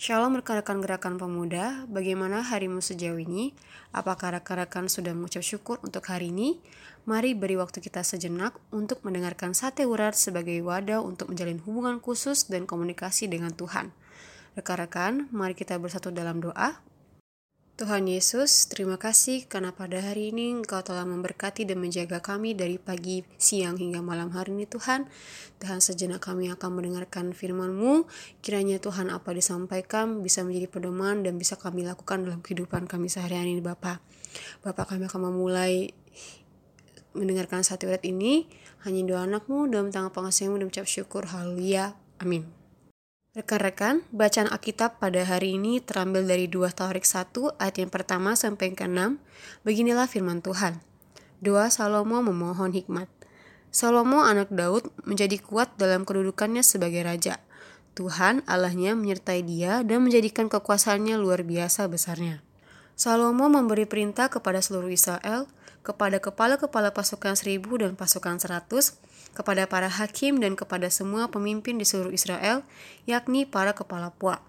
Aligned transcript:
Shalom 0.00 0.40
rekan-rekan 0.40 0.80
gerakan 0.80 1.20
pemuda, 1.20 1.84
bagaimana 1.84 2.40
harimu 2.40 2.80
sejauh 2.80 3.20
ini? 3.20 3.52
Apakah 3.92 4.40
rekan-rekan 4.40 4.88
sudah 4.88 5.12
mengucap 5.12 5.44
syukur 5.44 5.76
untuk 5.84 6.08
hari 6.08 6.32
ini? 6.32 6.56
Mari 7.04 7.36
beri 7.36 7.60
waktu 7.60 7.84
kita 7.84 8.00
sejenak 8.00 8.56
untuk 8.72 9.04
mendengarkan 9.04 9.52
sate 9.52 9.84
urat 9.84 10.16
sebagai 10.16 10.56
wadah 10.64 11.04
untuk 11.04 11.28
menjalin 11.28 11.60
hubungan 11.68 12.00
khusus 12.00 12.48
dan 12.48 12.64
komunikasi 12.64 13.28
dengan 13.28 13.52
Tuhan. 13.52 13.92
Rekan-rekan, 14.56 15.28
mari 15.36 15.52
kita 15.52 15.76
bersatu 15.76 16.08
dalam 16.08 16.40
doa. 16.40 16.80
Tuhan 17.80 18.04
Yesus, 18.04 18.68
terima 18.68 19.00
kasih 19.00 19.48
karena 19.48 19.72
pada 19.72 20.04
hari 20.04 20.36
ini 20.36 20.52
Engkau 20.52 20.84
telah 20.84 21.08
memberkati 21.08 21.64
dan 21.64 21.80
menjaga 21.80 22.20
kami 22.20 22.52
dari 22.52 22.76
pagi, 22.76 23.24
siang, 23.40 23.80
hingga 23.80 24.04
malam 24.04 24.28
hari 24.36 24.52
ini 24.52 24.68
Tuhan. 24.68 25.08
Tuhan 25.64 25.80
sejenak 25.80 26.20
kami 26.20 26.52
akan 26.52 26.76
mendengarkan 26.76 27.32
firman-Mu. 27.32 28.04
Kiranya 28.44 28.76
Tuhan 28.84 29.08
apa 29.08 29.32
disampaikan 29.32 30.20
bisa 30.20 30.44
menjadi 30.44 30.68
pedoman 30.68 31.24
dan 31.24 31.40
bisa 31.40 31.56
kami 31.56 31.80
lakukan 31.80 32.28
dalam 32.28 32.44
kehidupan 32.44 32.84
kami 32.84 33.08
sehari-hari 33.08 33.56
ini 33.56 33.64
Bapak. 33.64 34.04
Bapak 34.60 34.92
kami 34.92 35.08
akan 35.08 35.32
memulai 35.32 35.96
mendengarkan 37.16 37.64
satu 37.64 37.88
ayat 37.88 38.04
ini. 38.04 38.44
Hanya 38.84 39.08
doa 39.08 39.24
anakmu 39.24 39.72
dalam 39.72 39.88
tangan 39.88 40.12
pengasihmu 40.12 40.60
dan 40.60 40.68
ucap 40.68 40.84
syukur. 40.84 41.24
Haleluya. 41.32 41.96
Amin. 42.20 42.59
Rekan-rekan, 43.30 44.02
bacaan 44.10 44.50
Alkitab 44.50 44.98
pada 44.98 45.22
hari 45.22 45.54
ini 45.54 45.78
terambil 45.78 46.26
dari 46.26 46.50
2 46.50 46.66
Taurik 46.74 47.06
1 47.06 47.62
ayat 47.62 47.78
yang 47.78 47.86
pertama 47.86 48.34
sampai 48.34 48.74
ke 48.74 48.90
6. 48.90 49.22
Beginilah 49.62 50.10
firman 50.10 50.42
Tuhan. 50.42 50.82
Doa 51.38 51.70
Salomo 51.70 52.18
memohon 52.26 52.74
hikmat. 52.74 53.06
Salomo 53.70 54.26
anak 54.26 54.50
Daud 54.50 54.90
menjadi 55.06 55.38
kuat 55.38 55.78
dalam 55.78 56.02
kedudukannya 56.02 56.66
sebagai 56.66 57.06
raja. 57.06 57.38
Tuhan 57.94 58.42
Allahnya 58.50 58.98
menyertai 58.98 59.46
dia 59.46 59.86
dan 59.86 60.02
menjadikan 60.02 60.50
kekuasaannya 60.50 61.14
luar 61.14 61.46
biasa 61.46 61.86
besarnya. 61.86 62.42
Salomo 62.98 63.46
memberi 63.46 63.86
perintah 63.86 64.26
kepada 64.26 64.58
seluruh 64.58 64.90
Israel, 64.90 65.46
kepada 65.86 66.18
kepala-kepala 66.18 66.90
pasukan 66.90 67.38
seribu 67.38 67.78
dan 67.78 67.94
pasukan 67.94 68.42
seratus, 68.42 68.98
kepada 69.32 69.66
para 69.70 69.86
hakim 69.86 70.38
dan 70.42 70.58
kepada 70.58 70.90
semua 70.90 71.30
pemimpin 71.30 71.78
di 71.78 71.86
seluruh 71.86 72.14
Israel, 72.14 72.66
yakni 73.06 73.46
para 73.46 73.72
kepala 73.72 74.10
puak. 74.14 74.42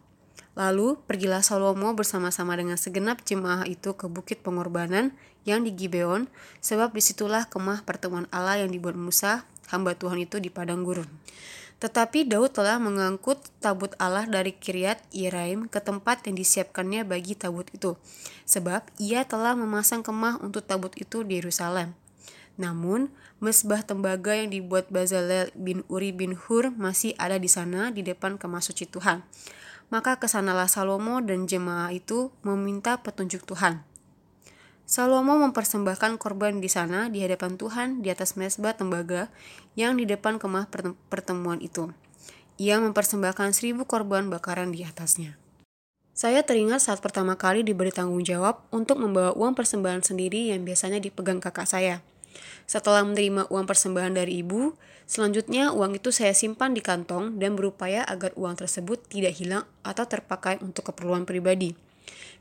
Lalu 0.52 1.00
pergilah 1.08 1.40
Salomo 1.40 1.96
bersama-sama 1.96 2.60
dengan 2.60 2.76
segenap 2.76 3.24
jemaah 3.24 3.64
itu 3.64 3.96
ke 3.96 4.12
bukit 4.12 4.44
pengorbanan 4.44 5.16
yang 5.48 5.64
di 5.64 5.72
Gibeon, 5.72 6.28
sebab 6.60 6.92
di 6.92 7.02
situlah 7.02 7.48
kemah 7.48 7.88
pertemuan 7.88 8.28
Allah 8.36 8.60
yang 8.60 8.70
dibuat 8.70 9.00
Musa, 9.00 9.48
hamba 9.72 9.96
Tuhan 9.96 10.20
itu 10.20 10.38
di 10.44 10.52
padang 10.52 10.84
gurun. 10.84 11.08
Tetapi 11.82 12.30
Daud 12.30 12.54
telah 12.54 12.78
mengangkut 12.78 13.42
tabut 13.58 13.98
Allah 13.98 14.30
dari 14.30 14.54
Kiryat 14.54 15.02
Yeraim 15.10 15.66
ke 15.66 15.82
tempat 15.82 16.22
yang 16.30 16.38
disiapkannya 16.38 17.08
bagi 17.08 17.34
tabut 17.34 17.66
itu, 17.74 17.98
sebab 18.46 18.86
ia 19.02 19.26
telah 19.26 19.58
memasang 19.58 20.06
kemah 20.06 20.38
untuk 20.46 20.62
tabut 20.62 20.94
itu 21.00 21.26
di 21.26 21.42
Yerusalem. 21.42 21.98
Namun, 22.62 23.10
mesbah 23.42 23.82
tembaga 23.82 24.38
yang 24.38 24.54
dibuat 24.54 24.94
Bazalel 24.94 25.50
bin 25.58 25.82
Uri 25.90 26.14
bin 26.14 26.38
Hur 26.38 26.70
masih 26.70 27.18
ada 27.18 27.42
di 27.42 27.50
sana 27.50 27.90
di 27.90 28.06
depan 28.06 28.38
kemah 28.38 28.62
suci 28.62 28.86
Tuhan. 28.86 29.26
Maka 29.90 30.22
ke 30.22 30.30
sanalah 30.30 30.70
Salomo 30.70 31.20
dan 31.26 31.50
jemaah 31.50 31.90
itu 31.90 32.30
meminta 32.46 33.02
petunjuk 33.02 33.50
Tuhan. 33.50 33.82
Salomo 34.86 35.42
mempersembahkan 35.42 36.22
korban 36.22 36.62
di 36.62 36.70
sana 36.70 37.10
di 37.10 37.24
hadapan 37.26 37.58
Tuhan 37.58 38.06
di 38.06 38.14
atas 38.14 38.38
mesbah 38.38 38.78
tembaga 38.78 39.34
yang 39.74 39.98
di 39.98 40.06
depan 40.06 40.38
kemah 40.38 40.70
pertemuan 41.10 41.64
itu. 41.64 41.90
Ia 42.62 42.78
mempersembahkan 42.78 43.58
seribu 43.58 43.90
korban 43.90 44.30
bakaran 44.30 44.70
di 44.70 44.86
atasnya. 44.86 45.40
Saya 46.12 46.44
teringat 46.44 46.84
saat 46.84 47.00
pertama 47.00 47.40
kali 47.40 47.64
diberi 47.64 47.90
tanggung 47.90 48.22
jawab 48.22 48.68
untuk 48.70 49.00
membawa 49.00 49.32
uang 49.34 49.56
persembahan 49.56 50.04
sendiri 50.04 50.52
yang 50.52 50.68
biasanya 50.68 51.00
dipegang 51.00 51.40
kakak 51.40 51.66
saya. 51.66 52.04
Setelah 52.70 53.04
menerima 53.04 53.52
uang 53.52 53.66
persembahan 53.68 54.16
dari 54.16 54.40
ibu, 54.42 54.76
selanjutnya 55.04 55.76
uang 55.76 56.00
itu 56.00 56.10
saya 56.16 56.32
simpan 56.32 56.72
di 56.72 56.80
kantong 56.80 57.36
dan 57.38 57.60
berupaya 57.60 58.08
agar 58.08 58.32
uang 58.40 58.60
tersebut 58.60 59.04
tidak 59.12 59.36
hilang 59.38 59.68
atau 59.84 60.08
terpakai 60.08 60.64
untuk 60.64 60.92
keperluan 60.92 61.28
pribadi. 61.28 61.76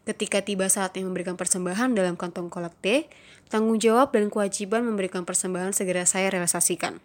Ketika 0.07 0.41
tiba 0.41 0.67
saatnya 0.71 1.05
memberikan 1.05 1.37
persembahan 1.37 1.93
dalam 1.93 2.17
kantong 2.17 2.49
kolekte, 2.49 3.11
tanggung 3.53 3.77
jawab 3.77 4.17
dan 4.17 4.33
kewajiban 4.33 4.87
memberikan 4.87 5.29
persembahan 5.29 5.77
segera 5.77 6.09
saya 6.09 6.33
realisasikan. 6.33 7.03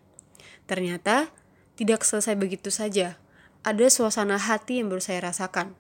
Ternyata, 0.66 1.30
tidak 1.76 2.08
selesai 2.08 2.40
begitu 2.40 2.72
saja. 2.72 3.20
Ada 3.68 3.92
suasana 3.92 4.40
hati 4.40 4.80
yang 4.80 4.88
baru 4.88 5.04
saya 5.04 5.28
rasakan, 5.28 5.76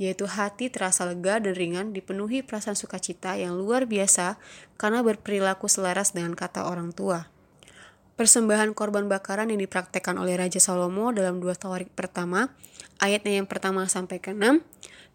yaitu 0.00 0.24
hati 0.24 0.72
terasa 0.72 1.04
lega 1.04 1.36
dan 1.36 1.52
ringan 1.52 1.92
dipenuhi 1.92 2.40
perasaan 2.40 2.72
sukacita 2.72 3.36
yang 3.36 3.52
luar 3.60 3.84
biasa 3.84 4.40
karena 4.80 5.04
berperilaku 5.04 5.68
selaras 5.68 6.16
dengan 6.16 6.32
kata 6.32 6.64
orang 6.64 6.96
tua. 6.96 7.28
Persembahan 8.16 8.72
korban 8.72 9.12
bakaran 9.12 9.52
yang 9.52 9.60
dipraktekkan 9.60 10.16
oleh 10.16 10.40
Raja 10.40 10.56
Salomo 10.56 11.12
dalam 11.12 11.36
dua 11.36 11.52
tawarik 11.52 11.92
pertama, 11.92 12.48
ayatnya 12.96 13.44
yang 13.44 13.48
pertama 13.48 13.84
sampai 13.92 14.20
ke 14.20 14.32
enam, 14.32 14.64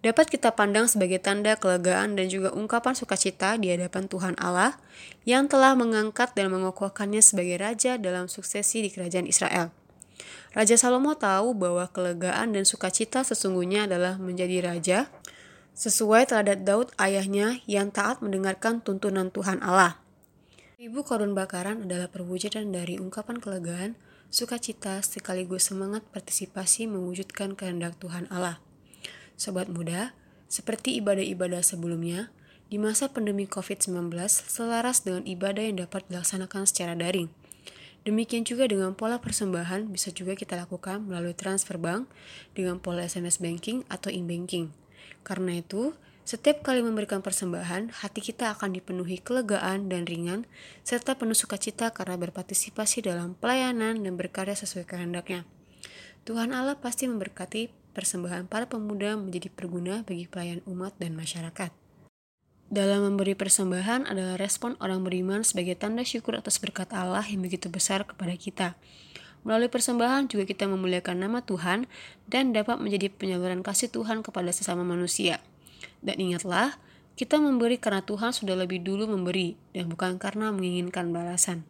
dapat 0.06 0.30
kita 0.30 0.54
pandang 0.54 0.86
sebagai 0.86 1.18
tanda 1.18 1.58
kelegaan 1.58 2.14
dan 2.14 2.30
juga 2.30 2.54
ungkapan 2.54 2.94
sukacita 2.94 3.58
di 3.58 3.74
hadapan 3.74 4.06
Tuhan 4.06 4.38
Allah 4.38 4.78
yang 5.26 5.50
telah 5.50 5.74
mengangkat 5.74 6.38
dan 6.38 6.54
mengokohkannya 6.54 7.26
sebagai 7.26 7.58
raja 7.58 7.98
dalam 7.98 8.30
suksesi 8.30 8.86
di 8.86 8.90
kerajaan 8.94 9.26
Israel. 9.26 9.74
Raja 10.56 10.80
Salomo 10.80 11.18
tahu 11.20 11.52
bahwa 11.52 11.90
kelegaan 11.92 12.56
dan 12.56 12.64
sukacita 12.64 13.26
sesungguhnya 13.26 13.90
adalah 13.90 14.16
menjadi 14.16 14.64
raja 14.64 15.12
sesuai 15.76 16.32
teladan 16.32 16.64
Daud 16.64 16.88
ayahnya 16.96 17.60
yang 17.68 17.92
taat 17.92 18.24
mendengarkan 18.24 18.80
tuntunan 18.80 19.28
Tuhan 19.30 19.60
Allah. 19.60 20.00
Ibu 20.80 21.04
korun 21.04 21.36
bakaran 21.36 21.84
adalah 21.84 22.08
perwujudan 22.08 22.72
dari 22.72 22.96
ungkapan 22.96 23.44
kelegaan, 23.44 24.00
sukacita 24.32 25.04
sekaligus 25.04 25.68
semangat 25.72 26.04
partisipasi 26.12 26.88
mewujudkan 26.88 27.56
kehendak 27.60 28.00
Tuhan 28.00 28.28
Allah. 28.32 28.64
Sobat 29.36 29.68
muda, 29.68 30.16
seperti 30.48 30.96
ibadah-ibadah 31.00 31.60
sebelumnya, 31.60 32.32
di 32.72 32.80
masa 32.80 33.12
pandemi 33.12 33.46
COVID-19 33.46 34.16
selaras 34.28 35.04
dengan 35.04 35.24
ibadah 35.28 35.64
yang 35.64 35.84
dapat 35.86 36.08
dilaksanakan 36.08 36.64
secara 36.66 36.96
daring. 36.98 37.30
Demikian 38.06 38.46
juga 38.46 38.70
dengan 38.70 38.94
pola 38.94 39.18
persembahan 39.18 39.90
bisa 39.90 40.14
juga 40.14 40.38
kita 40.38 40.54
lakukan 40.54 41.02
melalui 41.10 41.34
transfer 41.34 41.82
bank 41.82 42.06
dengan 42.54 42.78
pola 42.78 43.02
SMS 43.02 43.42
banking 43.42 43.82
atau 43.90 44.14
e-banking. 44.14 44.70
Karena 45.26 45.58
itu, 45.58 45.98
setiap 46.22 46.62
kali 46.62 46.86
memberikan 46.86 47.26
persembahan, 47.26 48.02
hati 48.06 48.22
kita 48.22 48.54
akan 48.54 48.78
dipenuhi 48.78 49.18
kelegaan 49.22 49.90
dan 49.90 50.06
ringan, 50.06 50.46
serta 50.86 51.18
penuh 51.18 51.34
sukacita 51.34 51.90
karena 51.98 52.14
berpartisipasi 52.22 53.06
dalam 53.10 53.34
pelayanan 53.42 53.98
dan 53.98 54.14
berkarya 54.14 54.54
sesuai 54.54 54.86
kehendaknya. 54.86 55.50
Tuhan 56.30 56.54
Allah 56.54 56.78
pasti 56.78 57.10
memberkati 57.10 57.74
persembahan 57.98 58.46
para 58.46 58.70
pemuda 58.70 59.18
menjadi 59.18 59.50
berguna 59.50 60.06
bagi 60.06 60.30
pelayan 60.30 60.62
umat 60.70 60.94
dan 61.02 61.18
masyarakat. 61.18 61.85
Dalam 62.76 63.08
memberi 63.08 63.40
persembahan 63.40 64.04
adalah 64.04 64.36
respon 64.36 64.76
orang 64.84 65.00
beriman 65.00 65.48
sebagai 65.48 65.80
tanda 65.80 66.04
syukur 66.04 66.36
atas 66.36 66.60
berkat 66.60 66.92
Allah 66.92 67.24
yang 67.24 67.40
begitu 67.40 67.72
besar 67.72 68.04
kepada 68.04 68.36
kita. 68.36 68.76
Melalui 69.48 69.72
persembahan 69.72 70.28
juga 70.28 70.44
kita 70.44 70.68
memuliakan 70.68 71.24
nama 71.24 71.40
Tuhan 71.40 71.88
dan 72.28 72.52
dapat 72.52 72.76
menjadi 72.84 73.08
penyaluran 73.16 73.64
kasih 73.64 73.88
Tuhan 73.96 74.28
kepada 74.28 74.52
sesama 74.52 74.84
manusia. 74.84 75.40
Dan 76.04 76.20
ingatlah, 76.20 76.76
kita 77.16 77.40
memberi 77.40 77.80
karena 77.80 78.04
Tuhan 78.04 78.36
sudah 78.36 78.60
lebih 78.60 78.84
dulu 78.84 79.08
memberi 79.08 79.56
dan 79.72 79.88
bukan 79.88 80.20
karena 80.20 80.52
menginginkan 80.52 81.16
balasan. 81.16 81.64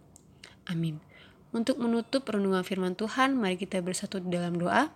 Amin. 0.65 0.97
Untuk 1.53 1.77
menutup 1.77 2.25
renungan 2.25 2.65
firman 2.65 2.97
Tuhan, 2.97 3.37
mari 3.37 3.61
kita 3.61 3.77
bersatu 3.85 4.17
dalam 4.25 4.57
doa. 4.57 4.89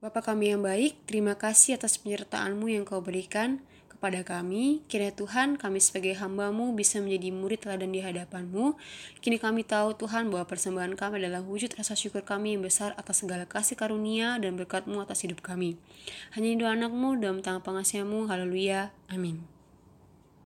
Bapa 0.00 0.24
kami 0.24 0.56
yang 0.56 0.64
baik, 0.64 1.04
terima 1.04 1.36
kasih 1.36 1.76
atas 1.76 2.00
penyertaan-Mu 2.00 2.72
yang 2.72 2.88
Kau 2.88 3.04
berikan 3.04 3.60
kepada 4.02 4.26
kami. 4.26 4.82
Kiranya 4.90 5.14
Tuhan, 5.14 5.54
kami 5.54 5.78
sebagai 5.78 6.18
hamba-Mu 6.18 6.74
bisa 6.74 6.98
menjadi 6.98 7.30
murid 7.30 7.62
teladan 7.62 7.94
di 7.94 8.02
hadapan-Mu. 8.02 8.74
Kini 9.22 9.38
kami 9.38 9.62
tahu 9.62 9.94
Tuhan 9.94 10.26
bahwa 10.26 10.42
persembahan 10.50 10.98
kami 10.98 11.22
adalah 11.22 11.38
wujud 11.38 11.70
rasa 11.78 11.94
syukur 11.94 12.26
kami 12.26 12.58
yang 12.58 12.66
besar 12.66 12.98
atas 12.98 13.22
segala 13.22 13.46
kasih 13.46 13.78
karunia 13.78 14.42
dan 14.42 14.58
berkat-Mu 14.58 14.98
atas 14.98 15.22
hidup 15.22 15.38
kami. 15.38 15.78
Hanya 16.34 16.58
doa 16.58 16.74
anak-Mu 16.74 17.22
dalam 17.22 17.46
tangan 17.46 17.62
pengasihan-Mu. 17.62 18.26
Haleluya. 18.26 18.90
Amin. 19.06 19.61